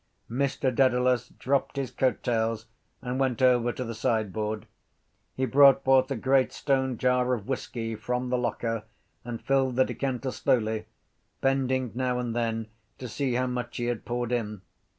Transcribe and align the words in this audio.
Mr 0.31 0.73
Dedalus 0.73 1.27
dropped 1.29 1.75
his 1.75 1.91
coat 1.91 2.23
tails 2.23 2.65
and 3.03 3.19
went 3.19 3.39
over 3.39 3.71
to 3.71 3.83
the 3.83 3.93
sideboard. 3.93 4.65
He 5.35 5.45
brought 5.45 5.83
forth 5.83 6.09
a 6.09 6.15
great 6.15 6.51
stone 6.51 6.97
jar 6.97 7.35
of 7.35 7.47
whisky 7.47 7.93
from 7.95 8.31
the 8.31 8.37
locker 8.39 8.85
and 9.23 9.39
filled 9.39 9.75
the 9.75 9.85
decanter 9.85 10.31
slowly, 10.31 10.85
bending 11.39 11.91
now 11.93 12.17
and 12.17 12.35
then 12.35 12.65
to 12.97 13.07
see 13.07 13.35
how 13.35 13.45
much 13.45 13.77
he 13.77 13.85
had 13.85 14.03
poured 14.03 14.31
in. 14.31 14.63